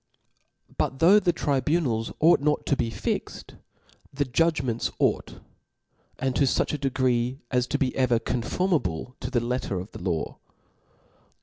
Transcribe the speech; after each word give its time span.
But 0.79 0.97
though 0.97 1.19
the 1.19 1.31
tribunals 1.31 2.11
ought 2.19 2.39
not 2.39 2.65
to 2.65 2.75
be 2.75 2.89
fixt, 2.89 3.53
the 4.11 4.25
judgments 4.25 4.89
ought; 4.97 5.39
and 6.17 6.35
to 6.37 6.45
fuch 6.45 6.73
a 6.73 6.79
degree 6.79 7.37
as 7.51 7.67
to 7.67 7.77
be 7.77 7.95
ever 7.95 8.17
conformable 8.17 9.15
to 9.19 9.29
the 9.29 9.39
letter 9.39 9.79
of 9.79 9.91
the 9.91 10.01
law. 10.01 10.39